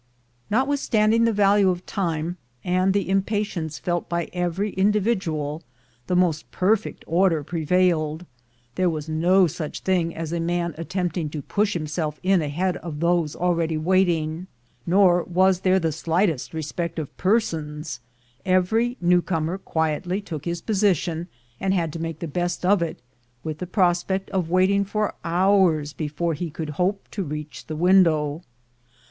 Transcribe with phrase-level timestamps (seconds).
[0.49, 5.61] Notwithstanding the value of time, and the impatience felt by every individual,
[6.07, 8.25] the most perfect order prevailed:
[8.73, 12.77] there was no such thing as a man attempting to push him self in ahead
[12.77, 14.47] of those already waiting,
[14.87, 17.99] nor was there the slightest respect of persons;
[18.43, 21.27] every new comer quietly took his position,
[21.59, 22.99] and had to make the best of it,
[23.43, 28.41] with the prospect of waiting for hours before he could hope to reach the window.